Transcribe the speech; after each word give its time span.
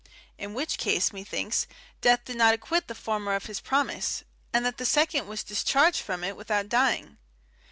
In 0.39 0.55
which 0.55 0.79
case, 0.79 1.13
methinks, 1.13 1.67
death 2.01 2.25
did 2.25 2.35
not 2.35 2.55
acquit 2.55 2.87
the 2.87 2.95
former 2.95 3.35
of 3.35 3.45
his 3.45 3.59
promise, 3.59 4.23
and 4.51 4.65
that 4.65 4.77
the 4.79 4.83
second 4.83 5.27
was 5.27 5.43
discharged 5.43 6.01
from 6.01 6.23
it 6.23 6.35
without 6.35 6.69
dying. 6.69 7.19